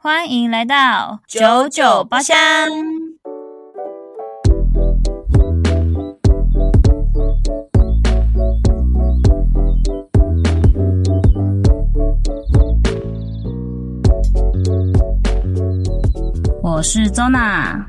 [0.00, 2.36] 欢迎来到九九包厢。
[16.62, 17.84] 我是周娜，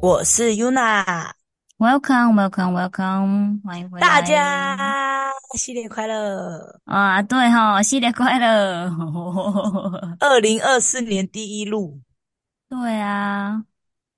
[0.00, 1.41] 我是 Yuna。
[1.82, 3.60] Welcome, welcome, welcome！
[3.64, 7.20] 欢迎回来，大家新年快乐啊！
[7.20, 8.88] 对哈，新年快乐！
[10.20, 12.00] 二零二四年第一路，
[12.68, 13.64] 对啊，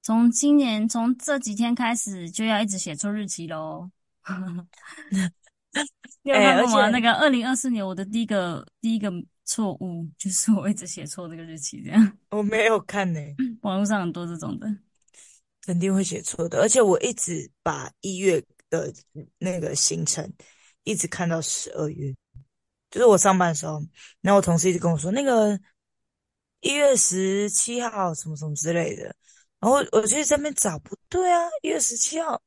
[0.02, 3.90] 从今年从这几天开始就要一直写错日期喽。
[6.22, 6.82] 你有看过吗？
[6.82, 9.10] 欸、那个二零二四年我的第一个第一个
[9.46, 12.12] 错误就是我一直写错那个日期，这样。
[12.28, 14.68] 我没有看呢、欸，网络上很多这种的。
[15.66, 18.92] 肯定会写错的，而且我一直把一月的
[19.38, 20.30] 那个行程
[20.82, 22.14] 一直看到十二月，
[22.90, 23.82] 就是我上班的时候，
[24.20, 25.58] 然后我同事一直跟我说那个
[26.60, 29.04] 一月十七号什么什么之类的，
[29.58, 32.42] 然后我就在那边找，不对啊，一月十七号，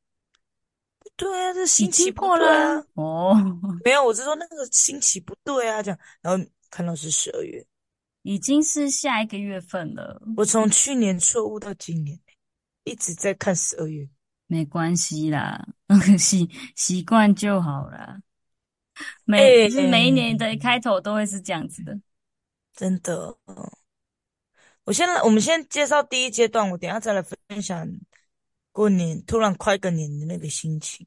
[0.99, 3.35] 不对啊，这星期破了啊，哦，
[3.83, 7.65] 没有，我是说那个星期不对啊，这样，然后看到是十二月，
[8.21, 12.19] 已经是下一个月份了，我从去年错误到今年。
[12.87, 14.07] 一直在看十二月，
[14.47, 15.67] 没关系啦，
[16.17, 18.19] 习习惯就好啦。
[19.25, 21.99] 每、欸、每一年的开头都会是这样子的，
[22.73, 23.37] 真的。
[24.85, 27.87] 我先来，我们先介绍第一阶段，我等一下再来分享
[28.71, 31.05] 过年突然快个年的那个心情。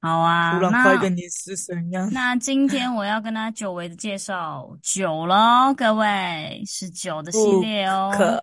[0.00, 2.10] 好啊，突然快个年是什么样？
[2.12, 8.42] 那今天我要跟大家久违的介绍酒喽，各位是酒的系列哦，不可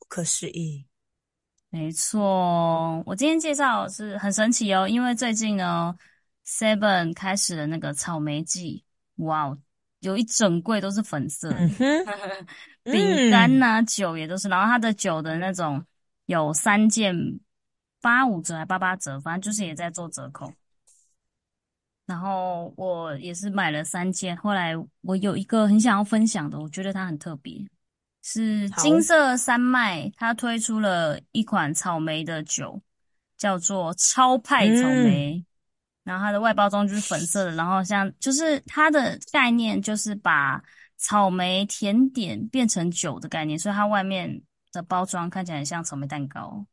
[0.00, 0.84] 不可思议。
[1.70, 5.94] 没错，我今天介绍是很神奇哦，因为最近呢
[6.46, 8.82] ，Seven 开始了那个草莓季，
[9.16, 9.58] 哇哦，
[10.00, 12.06] 有一整柜都是粉色的，嗯哼，
[12.84, 15.84] 饼干呐、酒也都是，然后它的酒的那种
[16.24, 17.14] 有三件
[18.00, 20.50] 八五折还八八折，反正就是也在做折扣。
[22.06, 27.66] 然后我也是买了三件，后来我有一个很想要分享的，我觉得它很特别。
[28.28, 32.82] 是金色山脉，它推出了一款草莓的酒，
[33.38, 35.36] 叫做超派草莓。
[35.36, 35.46] 嗯、
[36.02, 40.60] 然后它的外包装就是粉色的，然后像就是它的概念就是把
[40.96, 44.42] 草莓甜点变成酒的概念，所以它外面
[44.72, 46.66] 的包装看起来很像草莓蛋糕。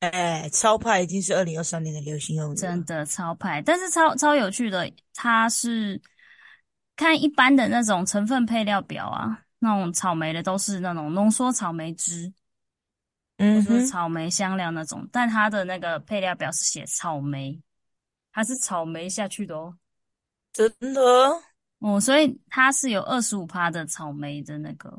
[0.00, 3.60] 哎，超派已经是二零二三年的流行用语，真的超派。
[3.60, 6.00] 但是超超有趣的，它是
[6.96, 9.43] 看一般的那种成分配料表啊。
[9.64, 12.30] 那种草莓的都是那种浓缩草莓汁，
[13.38, 17.58] 嗯，就是草莓香料那种，但它的那个配料表是写草莓，
[18.30, 19.74] 它是草莓下去的哦，
[20.52, 21.00] 真的
[21.78, 24.94] 哦，所以它是有二十五趴的草莓的那个，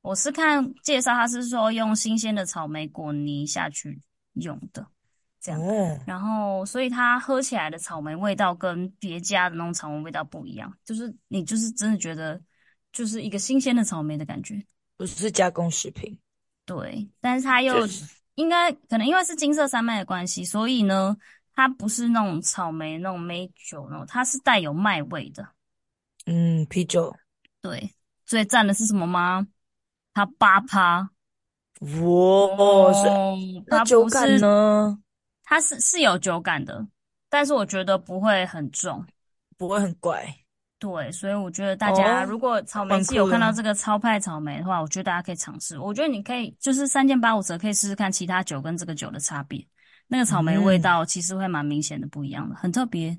[0.00, 4.00] 我是看介绍，它是说用新鲜的草莓果泥下去
[4.32, 4.84] 用的，
[5.40, 12.40] 这样，哦、然后所以它喝起来的草莓味道跟别家的那种草莓味道不一样，就是你就是真的觉得。
[12.92, 14.62] 就是一个新鲜的草莓的感觉，
[14.96, 16.18] 不是加工食品。
[16.64, 17.86] 对，但是它又
[18.34, 21.16] 应该可能因为是金色山脉的关系，所以呢，
[21.54, 25.48] 它不是那种草莓那种梅酒那种，它是带有麦味的。
[26.26, 27.16] 嗯，啤酒。
[27.62, 27.94] 对，
[28.26, 29.46] 最赞的是什么吗？
[30.12, 31.10] 它八趴。
[31.80, 31.88] 哇，
[32.58, 33.34] 哦，
[33.68, 34.98] 它酒感呢？
[35.44, 36.86] 它是是有酒感的，
[37.30, 39.06] 但是我觉得不会很重，
[39.56, 40.34] 不会很怪。
[40.78, 45.76] 对，所以我觉得大家如果草莓季有看到这个超派草莓的话，我觉得大家可以尝试。
[45.78, 49.66] 我觉得你可以就是三件八五折，可以试试看其他酒跟这个酒的差别。
[50.06, 53.16] 那个草莓味道其实会蛮明显的不一样的，很特别。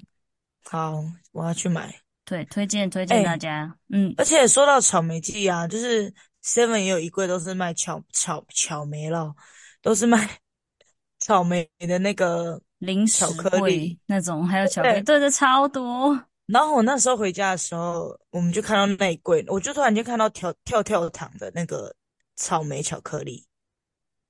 [0.63, 1.03] 好，
[1.33, 1.93] 我要去买。
[2.23, 3.65] 对，推荐推荐大家。
[3.65, 9.35] 欸、嗯，而且说到草莓季啊，就是 Seven 也有一柜都是卖巧巧巧莓了，
[9.81, 10.29] 都是卖
[11.19, 16.17] 草莓的那个零食巧克力那种，还有巧克力，对，对对，超多。
[16.51, 21.93] 然后我那时候回家的时候，我们就看到那一柜，我就突然间看到跳跳跳糖的那个
[22.35, 23.45] 草莓巧克力，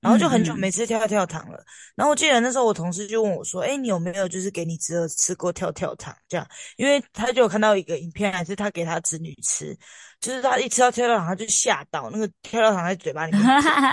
[0.00, 1.56] 然后就很久没吃跳跳糖了。
[1.58, 6.46] 嗯、然后我记得那时候我同事就问我说：“哎，你有没有就是给你侄儿吃过跳跳糖？”这样，
[6.76, 9.74] 因为他就有看到一个影片，还是他给他侄女吃，
[10.20, 13.42] 就是他一吃到跳跳糖，他就吓到，那个跳跳糖在嘴巴里面，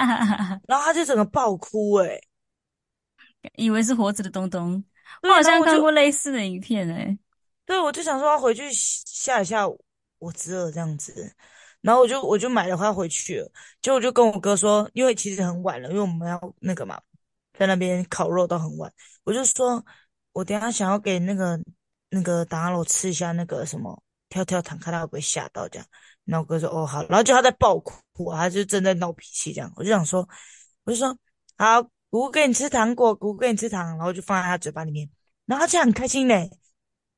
[0.67, 2.19] 然后他就整个爆哭，哎，
[3.55, 4.83] 以为是活着的东东。
[5.23, 7.17] 我好像看过类似的影片，哎。
[7.67, 9.67] 对，我就想说要回去吓一下
[10.19, 11.35] 我侄儿这样子，
[11.81, 13.51] 然后我就我就买了，他回去了。
[13.81, 16.97] 结果我就跟我哥说，因为其实很晚了，因为我们要那个嘛，
[17.59, 18.89] 在那边烤肉到很晚。
[19.25, 19.85] 我就说，
[20.31, 21.59] 我等下想要给那个
[22.09, 25.85] 那个达罗吃一下那个什么跳跳糖，看他会不会吓到这样。
[26.23, 29.69] 然后我哥说：“哦，好。”然后就他在爆哭，他就正在闹脾气这样。
[29.75, 30.25] 我就想说，
[30.85, 31.17] 我就说
[31.57, 31.89] ：“好，姑
[32.21, 35.09] 姑给你吃糖果，姑姑给你吃糖。”然后就放在他嘴巴里面，
[35.45, 36.49] 然后他这样很开心嘞。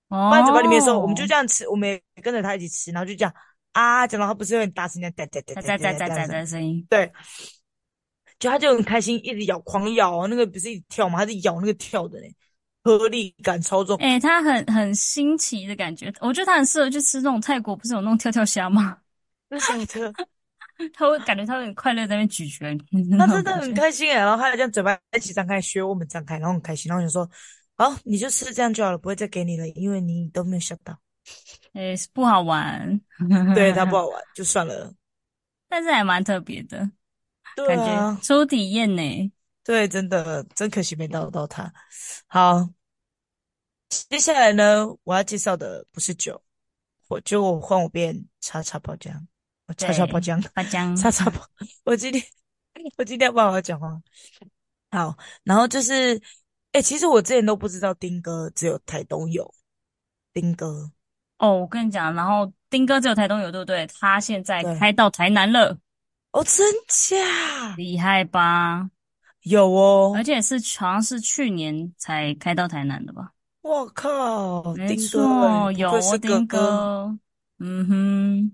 [0.09, 3.33] 放在嘴巴里面的时候我们就这样吃我们也跟着他一起吃然后就这样
[3.73, 7.11] 啊讲到他不是有点大声点哒哒哒哒哒哒哒的声音对。
[8.39, 11.19] 就他就很开心一直咬狂咬那个不是一直跳吗？
[11.19, 12.33] 他是咬那个跳的嘞
[12.83, 13.97] 颗粒感超重。
[13.97, 16.11] 哎他很很新奇的感觉。
[16.21, 18.97] 我觉得他很适合去吃那种泰国不是有那种跳跳虾吗？
[20.93, 22.65] 他会感觉他很快乐在那边咀嚼
[23.17, 27.29] 他真的很开心诶然后他就这样嘴巴一起张开学我们张开然后很开心然后我就说
[27.79, 30.99] 好，你就吃这样就好了，不会再给你了，因为你都没有笑到。”
[31.73, 32.99] 诶，不好玩，
[33.55, 34.93] 对它不好玩， 就算了。
[35.69, 36.91] 但是还蛮特别的。
[37.55, 37.85] 对啊，感
[38.17, 39.31] 觉初体验呢，
[39.63, 41.71] 对，真的真可惜没到到它。
[42.27, 42.69] 好，
[44.09, 46.43] 接下来呢，我要介绍的不是酒，
[47.07, 49.13] 我就我换我变叉叉包浆，
[49.77, 51.39] 叉叉包浆，包浆，叉叉包。
[51.85, 52.21] 我今天
[52.97, 54.01] 我今天要不好好讲话。
[54.91, 56.19] 好，然后就是，
[56.71, 59.53] 哎、欸，其实我之前都不知道丁哥只有台东有
[60.33, 60.91] 丁哥。
[61.39, 63.87] 哦，我跟你讲，然后丁哥只有台东有，对不对？
[63.99, 65.77] 他现在开到台南了。
[66.31, 67.75] 哦，真假？
[67.75, 68.89] 厉害吧？
[69.43, 73.31] 有哦，而且是好像是去年才开到台南的吧？
[73.61, 77.17] 我靠，没错，有我丁哥，
[77.59, 78.51] 嗯哼，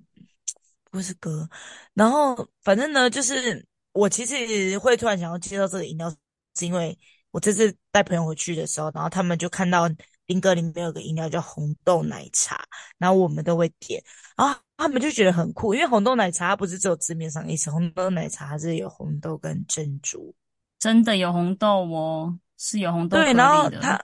[0.91, 1.49] 不是哥。
[1.93, 6.09] 然后反正呢，就是我其实会突然想要介绍这个饮料，
[6.55, 6.97] 是因为
[7.35, 9.89] 我这次带朋友回去的时候，然后他们就看到。
[10.27, 12.59] 林哥里面有个饮料叫红豆奶茶，
[12.97, 14.03] 然后我们都会点，
[14.35, 20.33] 然后他们就觉得很酷，因为红豆奶茶它不是只有字面上的意思，红豆奶茶它是有红豆跟珍珠，
[20.79, 23.23] 真的有红豆哦，是有红豆的。
[23.23, 24.03] 对，然后它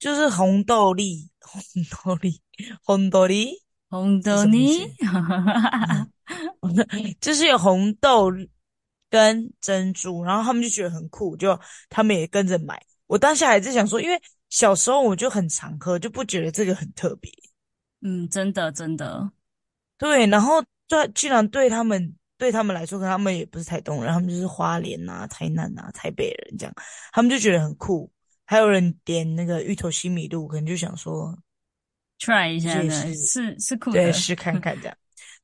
[0.00, 1.62] 就是红豆粒，红
[2.02, 2.42] 豆粒，
[2.82, 3.52] 红豆粒，
[3.88, 4.88] 红豆粒，
[7.20, 8.28] 就是有红豆
[9.14, 11.58] 跟珍珠，然后他们就觉得很酷，就
[11.88, 12.80] 他们也跟着买。
[13.06, 14.20] 我当下还是想说，因为。
[14.50, 17.28] 小时候我就很常喝，就不觉得这个很特别。
[18.02, 19.28] 嗯，真的真的，
[19.98, 20.28] 对。
[20.28, 26.74] 然后对，居然对他们对他们来说，他们也不是台东人，他们就是花莲啊、台南啊、台北人这样，
[27.10, 28.08] 他们就觉得很酷。
[28.44, 31.36] 还有人点那个芋头西米露，可能就想说
[32.20, 34.96] try 一下的，是是酷的，对，试看看这样。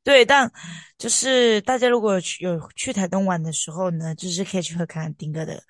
[0.04, 0.50] 对，但
[0.98, 5.62] 就是大家如果有去台东玩的时候呢，就是可以去喝看看丁哥的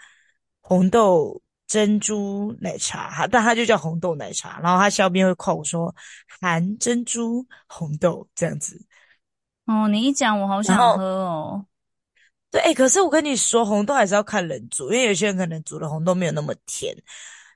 [0.60, 1.40] 红豆。
[1.70, 4.58] 珍珠奶茶，但它就叫红豆奶茶。
[4.60, 5.94] 然后他下边会夸我说
[6.40, 8.84] 含珍珠红豆这样子。
[9.66, 11.64] 哦，你一讲我好想喝哦。
[12.50, 16.92] 对，哎，可是我跟你说，红豆还是要看人煮，因为有些人可能煮的红豆没有那么甜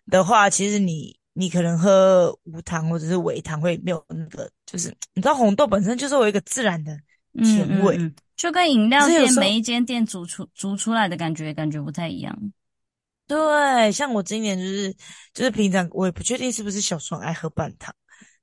[0.08, 6.96] 的话，其实你你可能喝无糖或者是微糖会没有那个，就是 你知道红豆本身就是有一个自然的
[7.42, 12.52] 甜味，嗯嗯嗯，就跟饮料店每一间店煮出煮出来的感觉感觉不太一样。
[13.26, 14.92] 对，像我今年就是
[15.32, 17.94] 就是平常我也不确定是不是小时候爱喝半糖，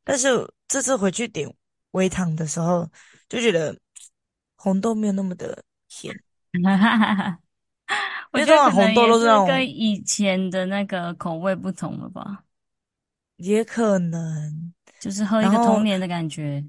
[0.04, 0.30] 但是
[0.68, 1.52] 这次回去点
[1.92, 2.90] 微糖的时候，
[3.30, 3.78] 就觉得
[4.56, 6.14] 红豆没有那么的甜。
[6.64, 7.40] 哈哈哈哈
[8.34, 12.44] 我觉得红豆都是跟以前的那个口味不同了吧？
[13.42, 16.64] 也可能就是喝一个童年的感觉。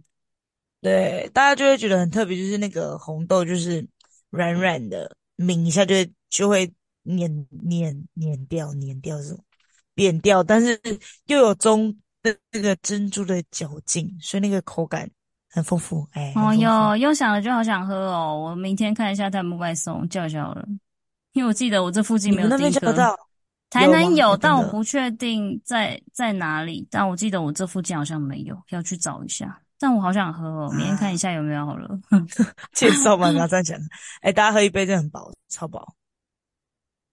[0.81, 3.87] 对，大家就会觉得很特别，就是那个红豆就是
[4.31, 6.73] 软软的，抿一下就会就会。
[7.05, 9.45] 碾碾碾掉，碾掉这种
[9.93, 10.81] 扁掉，但是
[11.27, 11.93] 又有中
[12.23, 15.11] 的那个珍珠的嚼劲，所以那个口感
[15.51, 16.07] 很丰富。
[16.13, 18.41] 哎，哦哟，又想了就好想喝哦！
[18.41, 20.65] 我明天看一下他们外送叫叫了，
[21.33, 22.57] 因为我记得我这附近没有丁哥。
[22.57, 23.19] 你们那边叫到？
[23.73, 26.87] 台南有，但我不确定在在哪里。
[26.91, 29.59] 但我记得我这附近好像没有，要去找一下。
[29.79, 31.89] 但我好想喝哦，明天看一下有没有好了。
[32.75, 33.81] 介绍嘛，不要再讲。
[34.21, 35.95] 哎，大家喝一杯真的很饱，超饱。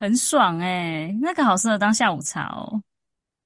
[0.01, 2.83] 很爽哎、欸、那个好适合当下午茶哦。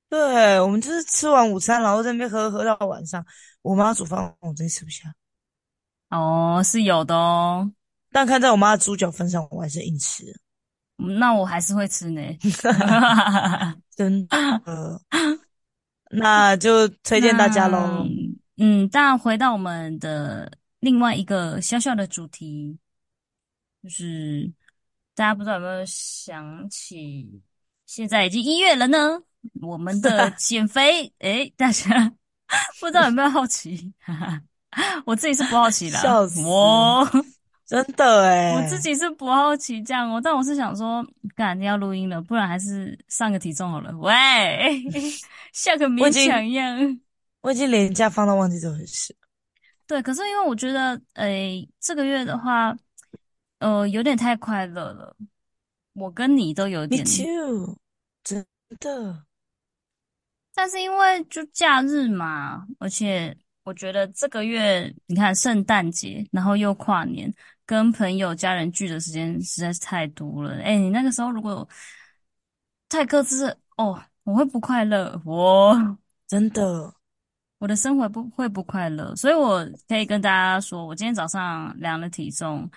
[0.10, 3.24] 对，我们就是吃完午餐，然后在那边喝喝到晚上。
[3.62, 5.13] 我妈煮饭，我真吃不下。
[6.10, 7.72] 哦，是有的哦。
[8.12, 10.25] 但看在我妈的猪脚份上，我还是硬吃。
[10.95, 12.21] 那我还是会吃呢。
[13.95, 14.38] 真的。
[16.12, 18.05] 那就推荐大家喽。
[18.57, 22.77] 嗯，但回到我们的另外一个小小的主题，
[23.81, 24.51] 就是。
[25.15, 27.39] 大家不知道有没有想起，
[27.85, 29.21] 现在已经一月了呢？
[29.62, 32.12] 我们的 减肥，诶，大家
[32.79, 33.93] 不知道有没有好奇？
[35.05, 37.07] 我自己是不好奇啦，笑死我，
[37.73, 41.03] 真的哎，我自己是不好奇这样哦，但我是想说，
[41.35, 43.91] 干，你要录音了，不然还是上个体重好了。
[43.97, 44.79] 喂，
[45.51, 46.99] 像个勉强一样，
[47.41, 49.15] 我已经连假放到忘记这回事。
[49.87, 52.77] 对，可是因为我觉得，诶，这个月的话，
[53.57, 55.15] 呃，有点太快乐了。
[55.93, 57.77] 我跟你都有点，Me too，
[58.23, 58.45] 真
[58.79, 59.23] 的。
[60.53, 67.34] 但是因为就假日嘛，而且我觉得这个月你看圣诞节，然后又跨年，
[67.65, 70.62] 跟朋友家人聚的时间实在是太多了。
[70.62, 71.67] 哎，你那个时候如果
[72.89, 73.46] 太克制
[73.77, 75.22] 哦，我会不快乐。
[75.25, 76.93] 我 真的。
[77.60, 82.70] 我的生活不会不快乐，所以我可以跟大家说，我今天早上量了体重，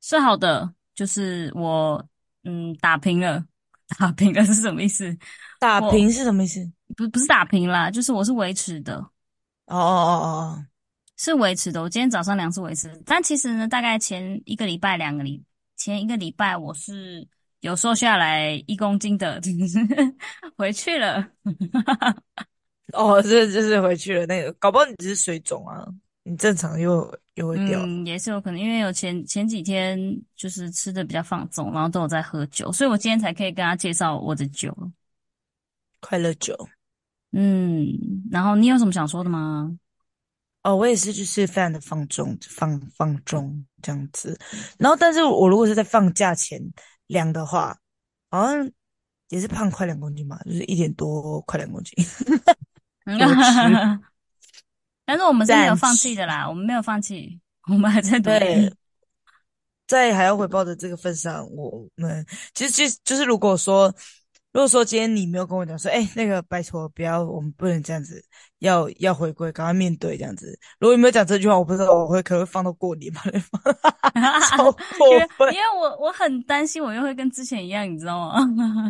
[0.00, 2.04] 是好的，就是我
[2.42, 3.44] 嗯打平了，
[3.96, 5.16] 打平了是什么意思？
[5.60, 6.60] 打平是什么意思？
[6.96, 9.08] 不不是打平啦，就是我是维持的。
[9.68, 10.66] 哦哦哦哦，
[11.16, 11.82] 是维持的。
[11.82, 15.42] 我今天早上量是维持，但其实呢，大概前一个礼拜、两个礼
[15.76, 17.26] 前一个礼拜，我是
[17.60, 19.40] 有瘦下来一公斤的，
[20.56, 21.28] 回去了。
[22.94, 24.26] 哦，这就是回去了。
[24.26, 25.86] 那个，搞不好你只是水肿啊，
[26.22, 27.78] 你正常又又会掉。
[27.80, 29.98] 嗯，也是有可能，因为有前前几天
[30.34, 34.74] 就是吃的比较放纵，然后都有在喝酒，所以我今天才可以跟他介绍我的酒，
[36.00, 36.56] 快乐酒。
[37.32, 37.86] 嗯，
[38.30, 39.76] 然后你有什么想说的吗？
[40.62, 44.38] 哦，我也是，就是非常的放纵，放放纵这样子。
[44.78, 46.60] 然后，但是我如果是在放假前
[47.06, 47.78] 量的话，
[48.30, 48.70] 好像
[49.28, 51.94] 也是胖快两公斤嘛，就是一点多快两公斤。
[55.06, 58.74] 但是我们是没有放弃的啦，我们没有放弃，我们还在努力。
[59.86, 63.94] 在还要回报的这个份上，我们其实其实就是如果说，
[64.58, 68.20] 如果说今天你没有跟我讲说，哎、欸，那个拜托不要，我们不能这样子，
[68.58, 70.58] 要要回归，赶快面对这样子。
[70.80, 73.22] 如果你没有讲这句话，我不知道我会可能会放到过年吧。
[74.50, 74.80] 超过
[75.36, 78.34] 分， 因为我我很担心，我又会跟之前一样，你知道吗？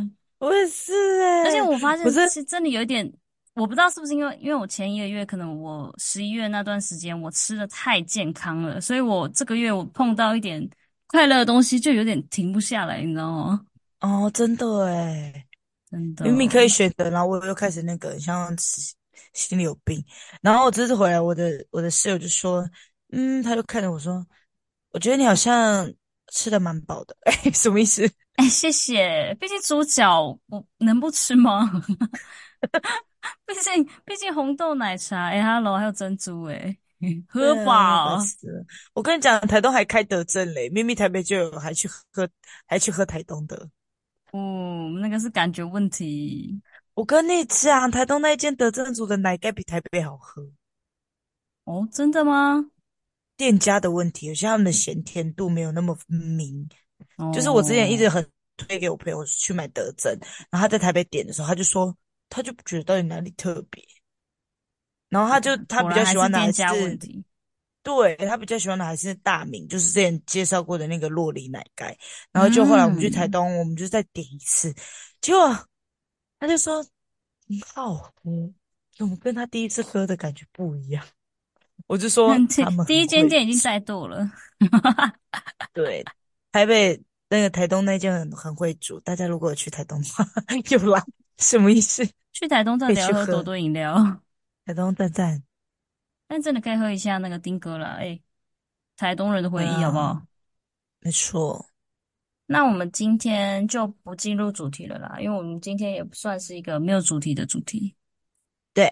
[0.41, 3.07] 我也是哎、欸，而且我发现其实真的有一点。
[3.53, 10.67] 我不知道是不是因为，因为我前一个月可能我十一月那段时间我吃的太健康了，所以我这个月我碰到一点
[11.09, 13.61] 快乐的东西就有点停不下来，你知道吗？
[14.01, 15.45] 哦，真的诶，
[15.90, 18.54] 真的，明明可以选择，然后我又开始那个像
[19.33, 20.04] 心里有病。
[20.42, 22.68] 然后我这次回来，我的我的室友就说，
[23.12, 24.26] 嗯，他就看着我说，
[24.90, 25.90] 我觉得你好像
[26.33, 28.02] 吃的蛮饱的，诶， 什么意思？
[28.37, 31.71] 诶，谢谢，毕竟猪脚我能不吃吗？
[33.45, 36.54] 毕竟，毕竟红豆奶茶，哎、欸、，Hello，还有珍珠、欸，
[37.00, 38.18] 哎， 喝饱、啊。
[38.92, 42.28] 我跟你讲，台东还开德政嘞，明明台北就有，还去喝，
[42.66, 43.68] 还去喝台东的。
[44.33, 46.61] 哦，那个是感觉问题。
[46.95, 50.43] 我跟你讲，台东那一间德政组的奶盖比台北好喝。
[51.65, 52.71] 哦，真的吗？
[53.37, 56.69] 店家的问题，有些他们的咸甜度没有那么明。
[57.17, 60.13] 哦、就是我之前一直很推给我朋友去买德政，
[60.51, 61.97] 然后他在台北点的时候，他就说。
[62.31, 63.83] 他就不觉得到底哪里特别，
[65.09, 66.99] 然后他就他比较喜欢的还是，还是
[67.88, 71.97] 对他比较喜欢的还是大名，就是之前介绍过的那个洛梨奶盖。
[72.30, 74.75] 然后就后来我们去台东，嗯、我们就再点一次，
[75.23, 75.59] 结果
[76.38, 78.52] 他就说很好喝，
[78.95, 81.02] 怎么跟他第一次喝的感觉不一样？
[81.88, 84.30] 我就说他们第一间店已经在度了，
[85.73, 86.04] 对，
[86.52, 90.28] 台北那个台东那间很很会煮，大家如果去台东的话，
[90.71, 91.02] 又来。
[91.38, 92.04] 什么意思？
[92.33, 94.21] 去台东到底要喝多多饮料？
[94.66, 95.42] 台东赞赞，
[96.29, 97.97] 但真的可以喝一下那个丁哥啦。
[97.99, 98.21] 哎，
[98.97, 100.05] 台东人的回忆好不好？
[100.05, 100.23] 啊、
[101.01, 101.67] 没错。
[102.47, 107.95] 那我们今天就不进入主题了啦，因为我们今天也不算是一个没有主题的主题。
[108.73, 108.91] 对，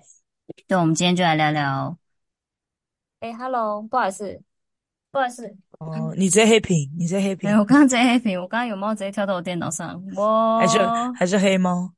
[0.67, 1.99] 对，我们今天就来聊聊。
[3.21, 4.43] 哎，Hello，不好意思，
[5.11, 5.57] 不好意思。
[5.79, 7.51] 哦，你直接黑屏，你直接黑屏。
[7.59, 10.05] 我刚刚直接黑屏，我刚刚有猫直接跳到我电脑上。
[10.17, 10.79] 哇，还是
[11.15, 11.91] 还是黑猫？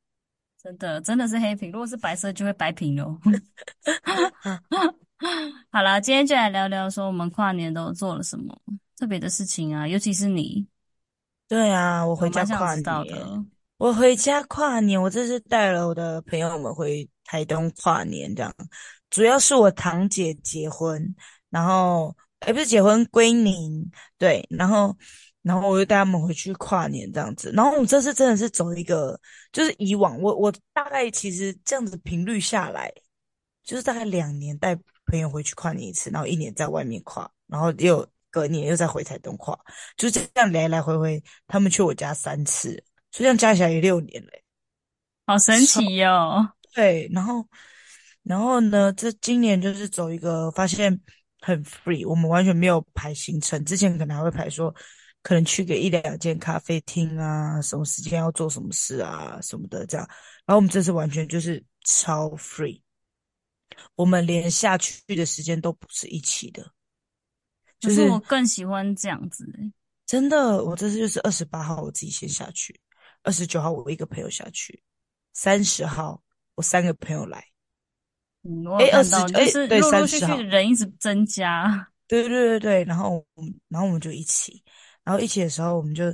[0.62, 1.72] 真的，真的是黑屏。
[1.72, 3.18] 如果是白色，就会白屏喽。
[5.70, 8.56] 好啦，今天就来聊聊，说我们跨年都做了什么
[8.96, 9.86] 特别的事情啊？
[9.86, 10.66] 尤其是你。
[11.48, 13.46] 对啊，我回家跨年。
[13.78, 18.54] 我回家跨年，我这次带了我的朋友们回台东跨年，这样。
[19.10, 21.14] 主要是我堂姐结婚，
[21.50, 23.90] 然后，哎不是结婚，归宁。
[24.18, 24.96] 对，然后。
[25.42, 29.18] 然后我就带他们回去跨年这样子，然后我这次真的是走一个，
[29.50, 32.92] 就是以往我我大概其实这样子频率下来，
[33.62, 34.76] 就是大概两年带
[35.08, 39.58] 朋友回去跨年一次，然后一年在外面跨，然后又隔年又再回台东跨，
[39.96, 42.70] 就这样来来回回，他们去我家三次，
[43.10, 44.44] 所以这样加起来也六年嘞，
[45.26, 46.48] 好神奇哟、哦。
[46.74, 47.44] 对，然后
[48.22, 51.00] 然后呢，这今年就是走一个发现
[51.40, 54.74] 很 free，我们完全没有排行程，之前可能还会排说。
[55.20, 60.06] 可能去个一两间咖啡厅啊，什么时间要做什么事啊，什么的这样。
[60.46, 62.80] 然后我们这次完全就是超 free，
[63.94, 66.72] 我们连下去的时间都不是一起的。
[67.80, 69.72] 可是我更喜欢这样子，欸，
[70.04, 72.80] 真的，我这次就是二十八号我自己先下去，
[73.22, 74.82] 二十九号我一个朋友下去，
[75.32, 76.22] 三十号
[76.56, 77.44] 我三个朋友来。
[78.42, 81.88] 嗯，我看到诶就是陆陆续续的人一直增加。
[82.06, 83.24] 对对对对，然后
[83.68, 84.62] 然后我们就一起，
[85.04, 86.04] 然后一起的时候我们就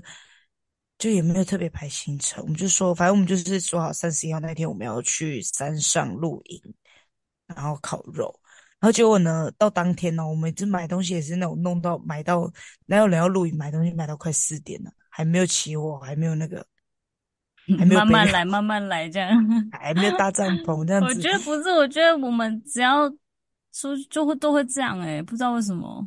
[0.99, 6.61] 就也没有特别排行程，我们就说反正我们就是说好三十一号那天我们要去山上露营，
[7.57, 8.35] 然后烤肉。
[8.81, 12.51] 然后结果呢，到当天呢，我们这买东西也是那种弄到买到，
[12.85, 16.67] 那有人要露营买东西买到快四点了，还没有起火，还没有那个，
[17.79, 19.31] 还没有慢慢来，慢慢来这样，
[19.73, 21.09] 还没有搭帐篷这 样子。
[21.09, 23.09] 我觉得不是，我觉得我们只要
[23.73, 26.07] 出就会都会这样诶、欸、不知道为什么。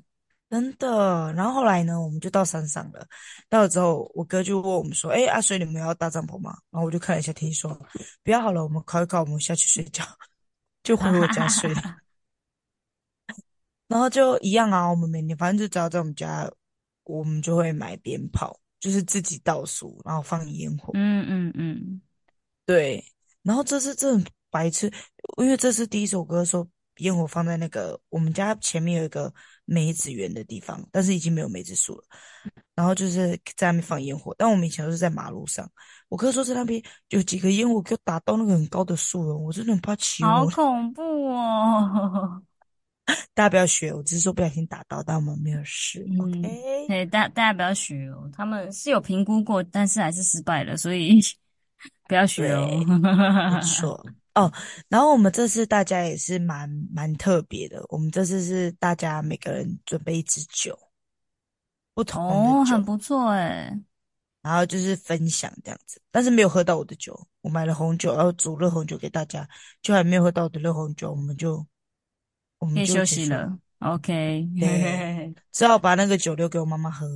[0.50, 1.34] 真的。
[1.34, 3.06] 然后后来呢，我们就到山上了。
[3.50, 7.78] 到了之后，我哥就问我们说：“哎，阿水，你们要搭帐篷吗？”然后我就看了一下天气，说
[8.24, 10.06] ：“不要好了，我们烤一烤，我们下去睡觉，
[10.88, 11.82] 就回我家睡了。
[13.90, 16.50] ”然后就一样啊，我们每年反正就只要在我们家，
[17.04, 20.92] 我们就会买鞭炮，就是自己倒数，然后放烟火。
[20.94, 22.02] 嗯嗯嗯，
[22.66, 23.04] 对。
[23.44, 24.90] 然后这次真的白痴，
[25.38, 26.66] 因为这是第一首歌说
[26.98, 29.34] 烟火放在那个我们家前面有一个
[29.66, 32.04] 梅子园的地方，但是已经没有梅子树了。
[32.76, 35.70] 然后就是在那边放烟火，但我们以前都是在马路上。
[36.10, 40.30] 我哥说在那边有几个烟火给我打到那个很高的树了，我真的很怕起火。
[40.30, 41.02] 好恐怖
[41.34, 42.42] 哦！
[43.34, 46.06] 大家不要学，我只是说不小心打到，但我们没有事。
[46.10, 48.30] 嗯、OK，对，大大家不要学哦。
[48.34, 51.20] 他们是有评估过，但是还是失败了，所以
[52.08, 52.68] 不要学哦。
[52.68, 54.06] 没错
[54.40, 54.52] 哦。
[54.88, 60.78] 然后我们这次大家也是蛮蛮特别的，我们这次是大家每个人准备一支酒，
[61.94, 63.78] 不同，哦，很不错哎。
[64.42, 69.48] 然后就是分享这样子，但是没有喝到我的酒，我买了红酒，然后煮热红酒给大家，
[69.82, 71.66] 就还没有喝到我的热红酒，我们就。
[72.60, 74.50] 我们就休息了，OK。
[74.60, 77.08] 对， 只好把那个酒留给我妈妈喝。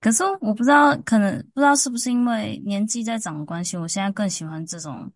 [0.00, 5.10] 可是我不知道，可能不知道是不是因为年纪在长的关系，我现在更喜欢这种，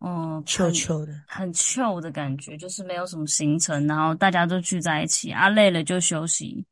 [0.00, 6.64] 嗯，臭臭的，很 chill 的感觉，就是没有什么行程，然后大家都聚在一起，啊，累了就休息，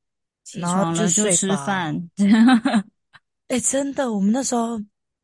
[0.45, 2.11] 起床了就吃饭。
[3.49, 4.81] 哎、欸，真的，我们那时候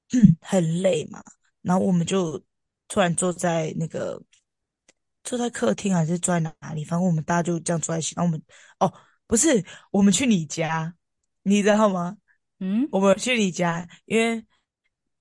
[0.41, 1.23] 很累嘛，
[1.63, 2.43] 然后我们就
[2.89, 4.23] 突然坐在那个。
[5.25, 6.83] 坐在客厅还是坐在哪里？
[6.87, 8.15] 反正我们大家就这样坐在一起。
[8.17, 8.43] 然后我们
[8.79, 8.91] 哦，
[9.27, 10.95] 不是，我们去你家，
[11.43, 12.17] 你知道吗？
[12.61, 14.43] 嗯，我们去你家，因为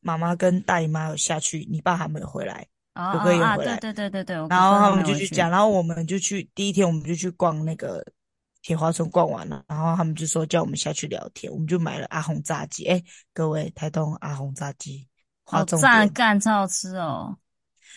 [0.07, 2.65] 妈妈跟大姨妈有下去，你爸还没有回来，
[2.95, 3.73] 哦、哥哥也回来。
[3.73, 4.35] 啊、对对对对对。
[4.47, 8.01] 然后他们就去讲，然后我们就去第一天，我们就去逛那个
[8.61, 12.85] 铁花村，逛完了，然后他们就说叫我们下去聊天，我们就买了阿红炸鸡。
[12.85, 15.05] 哎，各位，台东阿红炸鸡，
[15.43, 17.37] 好赞，干超好吃哦。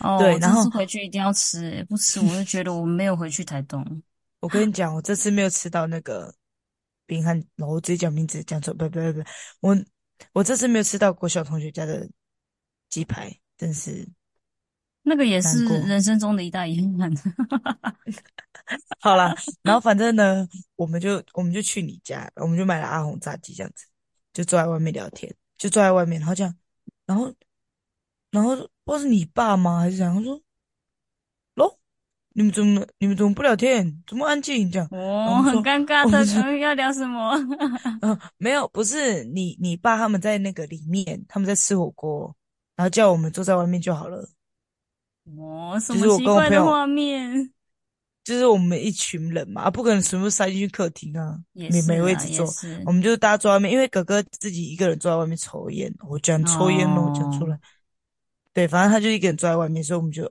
[0.01, 3.85] 哦，对，然后回去一定要吃，不吃我就觉得我没有回去台东。
[4.41, 6.35] 我跟你讲，我这次没有吃到那个
[7.07, 9.23] 冰汉，我直接讲名字讲错，不不不不，
[9.61, 9.77] 我
[10.33, 12.09] 我这次没有吃到国小同学家的
[12.89, 14.07] 鸡排，真是
[15.03, 17.13] 那个也是人生中的一大遗憾。
[19.01, 23.87] 好啦， 然后反正呢，我们就我们就去你家，我们就买了阿红炸鸡，这样子
[24.33, 26.55] 就坐在外面聊天，就坐在外面，然后这样，
[27.07, 27.35] 然后。
[28.33, 30.15] 然后不知道是你爸吗还是怎样？
[30.15, 30.43] 他说：“喽，
[32.41, 34.03] 你们怎么你们怎么不聊天？
[34.07, 37.37] 怎么安静这样？”哦，很尴尬的，他们要聊什么？
[38.01, 42.35] 嗯、呃，没有，不是你你爸他们在那个里面，他们在吃火锅，
[42.77, 44.27] 然后叫我们坐在外面就好了。
[45.37, 47.53] 哦，什么奇怪的画面？
[48.25, 52.47] 就是我们一群人嘛，不可能全部塞进去客厅啊，没没位置坐，
[52.87, 57.59] 我们就大家坐外面，因为哥哥自己一个人坐在外面抽烟，我讲抽烟了，我讲出来。
[58.55, 60.31] 对，反正他就一个人坐在外面，所以我们就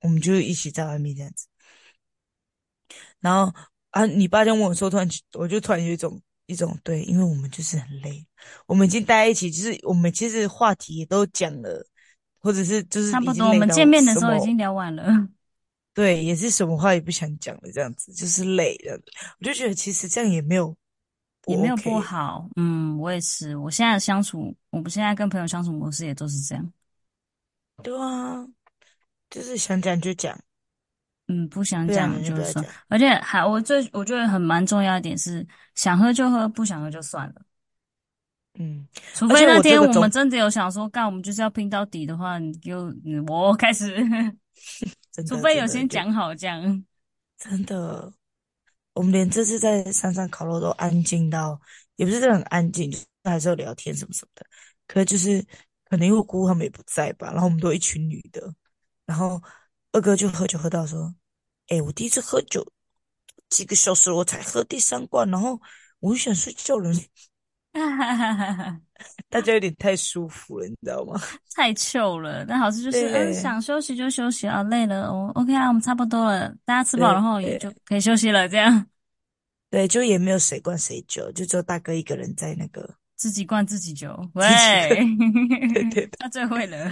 [0.00, 1.46] 我们就一起在外面这样子。
[3.20, 3.52] 然后
[3.90, 8.24] 啊，你爸就问我说：“突然，我就突然有一种一种对，因为我们就是很累，
[8.66, 11.84] 我们已经待在一起，就是我们其实话题也都讲了，
[12.38, 15.28] 或者是就是差不多，我们见面的时候已经聊完了。
[15.94, 19.00] 对，也是什么话也不想讲了，这样子就是累了。
[19.40, 20.68] 我就觉得其实这样也没有
[21.46, 22.48] ，OK，也没有不好。
[22.54, 26.72] 嗯，我也是，我现在的相处，我们现在跟朋友相处模式也都是这样。
[27.82, 28.46] 对啊，
[29.30, 30.38] 就是想讲就讲，
[31.26, 32.64] 嗯，不想讲就算。
[32.88, 37.34] 而且还我最我觉得很蛮重要一点是，想喝就喝，不想喝就算了。
[38.58, 42.92] 嗯，除非那天我们真的有想说干，我们就是要拼到底的话，你就
[43.26, 43.96] 我 开始。
[45.28, 46.84] 除非有先讲好这样。
[47.38, 48.12] 真的，
[48.94, 51.60] 我们连这次在山上烤肉都安静到，
[51.96, 54.46] 也不是真的很安静，就还是有聊天什么什么的。
[54.86, 55.44] 可是就是。
[55.90, 58.42] 可能因为姑姑他们也不在吧，然后我们都一群女的，
[59.08, 59.42] 然后
[59.92, 61.14] 二哥就喝酒喝到说
[61.68, 62.62] ：“哎、欸，我第一次喝酒
[63.48, 65.58] 几个小时我才喝第三罐，然后
[66.00, 66.92] 我就想睡觉了。”
[67.72, 68.80] 哈哈哈哈哈
[69.30, 71.18] 大家有点太舒服了，你知道吗？
[71.56, 72.44] 太糗了。
[72.44, 78.86] 但好处就是，嗯，想休息就休息啊，累了哦，OK 啊，我们差不多了，大家吃饱然后也就可以休息了，这样。
[79.70, 84.18] 对，就也没有谁灌谁酒，就只有大哥一个人在那个自己灌自己酒。
[84.32, 84.48] 喂，
[84.88, 86.90] 对对对， 他最会了，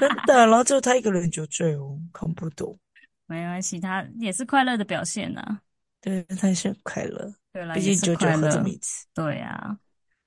[0.00, 0.46] 真的。
[0.46, 2.78] 然后就他一个人酒醉哦，看不懂。
[3.26, 5.60] 没关系，他也是快乐的表现呐、啊。
[6.00, 7.30] 对，他也是很快乐。
[7.52, 9.04] 对啦，毕竟酒酒喝这么一次。
[9.12, 9.76] 对啊，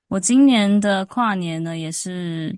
[0.06, 2.56] 我今年的跨年呢，也是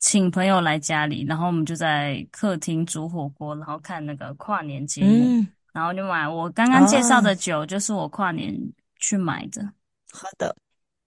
[0.00, 5.40] 请朋友来家里，然后我们就在客厅煮火锅，然后看那个跨年节目。
[5.40, 8.52] 嗯然后就买我刚刚介绍的酒，就是我跨年
[8.96, 9.62] 去买的。
[10.10, 10.56] 好的，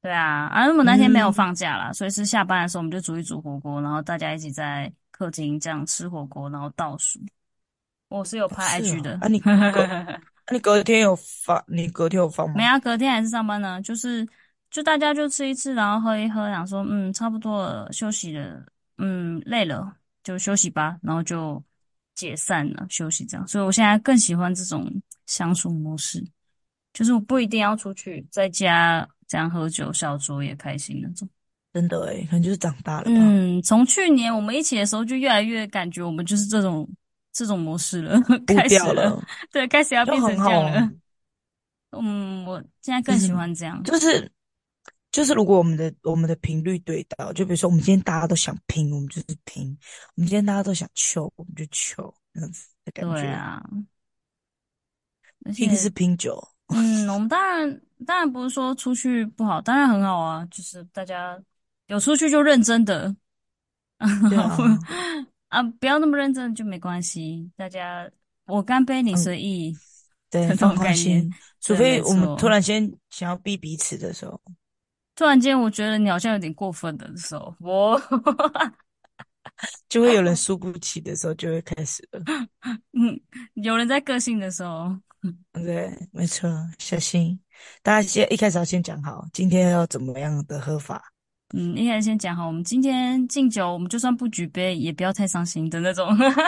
[0.02, 7.20] 对啊，啊，我那天没有放假啦，嗯、所以是下班的时候我们就煮一煮火锅，然后大家一起在客厅这样吃火锅，然后倒数。
[8.10, 9.18] 我是有拍 IG 的。
[9.22, 9.52] 啊，你隔，
[9.86, 11.64] 啊你隔天有发？
[11.68, 12.56] 你隔天有放吗？
[12.58, 13.82] 没啊，隔天还是上班呢。
[13.82, 14.28] 就是
[14.70, 18.66] 就大家就吃一吃，然后喝一喝，想说嗯，差不多了，休息了，
[18.98, 21.64] 嗯，累了就休息吧，然后就。
[22.14, 24.86] 解散了，休息这样，所以我现在更喜欢这种
[25.26, 26.24] 相处模式，
[26.94, 31.26] 就是我不一定要出去，在家这样喝酒、小酌也开心那种。
[31.72, 33.06] 真的诶，可能就是长大了。
[33.08, 36.86] 嗯，从去年我们一起的时候，就越来越感觉我们就是这种
[37.32, 40.92] 这种模式 了，开始了，对，开始要变成这样了。
[41.92, 44.00] 嗯，我现在更喜欢这样，就是。
[44.02, 44.32] 就是
[45.14, 49.66] 就是如果我们的我们的频率对到，就比如说我们今天大家都想拼，我们就是拼；
[50.16, 53.22] 我们今天大家都想求，我们就求，这样子的感觉。
[53.22, 53.64] 对啊，
[55.56, 56.42] 拼是拼酒。
[56.76, 60.46] 嗯，我们当然当然不是说出去不好，当然很好啊。
[60.50, 61.40] 就是大家
[61.88, 63.16] 有出去就认真的，
[64.30, 64.58] 对啊，
[65.50, 67.52] 啊，不要那么认真就没关系。
[67.56, 68.10] 大家
[68.46, 69.72] 我干杯，你随意，
[70.32, 71.30] 嗯、 对，放开心。
[71.60, 74.42] 除非我们突然间想要逼彼此的时候。
[75.14, 78.02] 突然间，我觉得你好像有点过分的时候，我
[79.88, 82.24] 就会有人输不起的时候，就会开始了。
[82.94, 83.20] 嗯，
[83.56, 84.98] 有人在个性的时候，
[85.54, 87.40] 对，没错，小心。
[87.84, 91.02] 大家先一开始要先讲好，今天要怎么样的喝法？
[91.54, 96.08] 嗯，一开始先讲好，我们今天敬酒，我们就算不举杯，也不要太伤心的那种。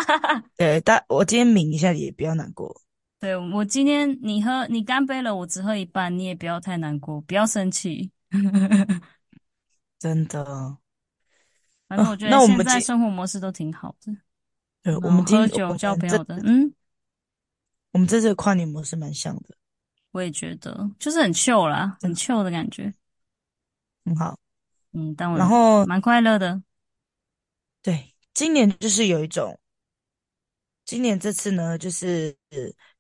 [0.58, 2.82] 对，但我今天抿一下，也不要难过。
[3.20, 8.12] 对，我今天你喝，你干杯了，我只喝一半，你也不要太难过，不要生气。
[10.00, 10.78] 真的，
[11.88, 14.14] 反正我觉得现在生活模式都挺好的。
[14.82, 16.74] 对，我们喝酒交朋友的，嗯，
[17.94, 19.56] 我们这次跨年模式蛮像的。
[20.12, 22.94] 我也觉得，就是很 chill 啦，很 chill 的感觉，
[24.04, 24.38] 很好。
[24.92, 26.62] 嗯，但我然后蛮快乐的。
[27.82, 29.58] 对，今年就是有一种。
[30.86, 32.36] 今年这次呢，就是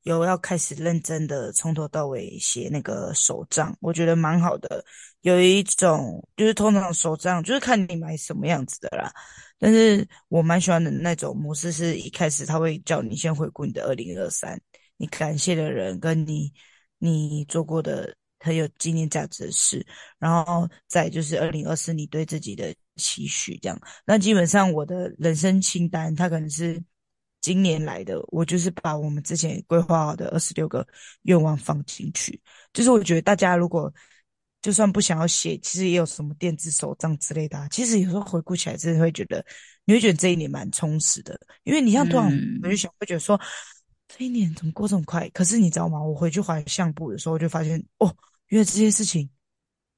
[0.04, 4.84] 有要开始认真的从头到尾写那个手账，我觉得蛮好的。
[5.20, 9.12] 有一种就是通常手账就是看你买什么样子的啦，
[9.60, 14.60] 但是我蛮喜欢的那种模式，是一开始他会叫你先回顾你的二零二三，
[15.04, 16.50] 你感谢的人跟你
[16.98, 19.86] 你做过的很有纪念价值的事，
[20.18, 23.78] 然后再就是二零二四你对自己的期许这样。
[24.06, 26.82] 那基本上我的人生清单，它可能是。
[27.42, 30.88] 今年来的，我就是把我们之前规划好的二十六个
[31.24, 32.42] 愿望放进去。
[32.72, 33.94] 就是我觉得大家如果
[34.62, 37.68] 就算不想要写，其实也有什么电子手账之类的啊。
[37.68, 39.46] 其实有时候回顾起来，真的会觉得
[39.84, 41.38] 你会觉得这一年蛮充实的。
[41.66, 42.32] 因为你像突然
[42.64, 43.38] 我就想，会觉得说
[44.16, 45.28] 这一年怎么过这么快？
[45.30, 46.00] 可是你知道吗？
[46.00, 48.16] 我回去怀相簿的时候，我就发现哦，
[48.50, 49.28] 原来这些事情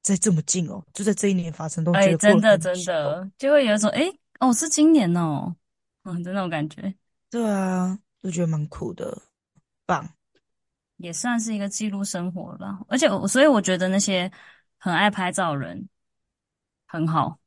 [0.02, 4.04] 在这么近哦，就在这一年发生，都觉得真的真的就会有一种哎
[4.40, 5.54] 哦，是今年哦，
[6.04, 6.96] 嗯，的那种感觉。
[7.30, 9.22] 对啊，就觉得蛮酷的，
[9.86, 10.10] 棒，
[10.96, 12.80] 也算是一个记录生活吧。
[12.88, 14.32] 而且我，所以我觉得那些
[14.78, 15.90] 很爱拍照的人
[16.86, 17.38] 很好，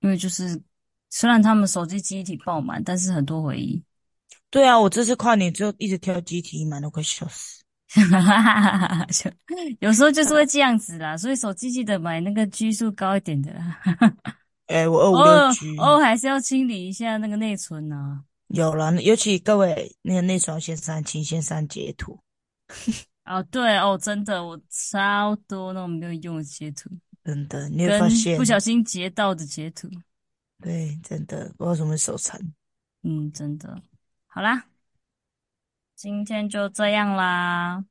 [0.00, 0.60] 因为就是
[1.08, 3.80] 虽然他们手机记忆体爆满，但是很多回忆。
[4.50, 7.62] 对啊，我这次跨年就一直挑记忆体满，都快笑死。
[9.80, 13.52] 有时候就是会这样子啦，所以手机记得买那个 G 数高一点的。
[14.66, 18.22] 哎，我二五六 G 哦，还是要清理一下那个内存呢。
[18.48, 22.20] 有了，尤其各位那个内存先删，请先删截图。
[23.26, 26.90] 哦，对哦，真的，我超多那种没有用的截图，
[27.24, 29.88] 真的，你会发现不小心截到的截图。
[30.62, 32.40] 对，真的不知道什么手残。
[33.02, 33.80] 嗯，真的。
[34.32, 34.64] 好啦，
[35.96, 37.84] 今天就这样啦，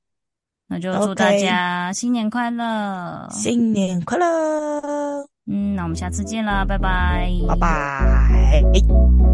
[0.68, 5.28] 那就祝大家新年快乐，新年快乐。
[5.48, 9.29] 嗯，那我们下次见啦，拜拜，拜拜。